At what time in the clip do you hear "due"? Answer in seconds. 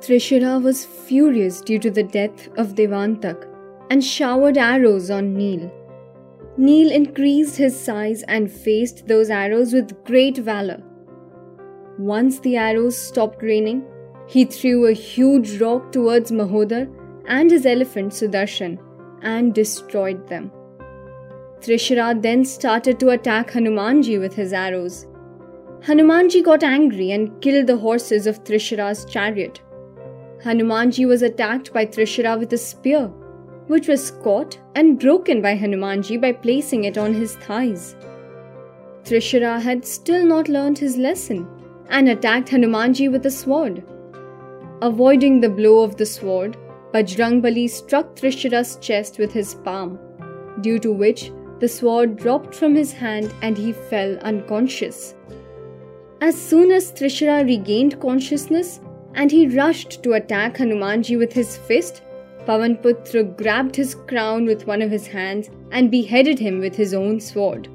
1.60-1.78, 50.60-50.78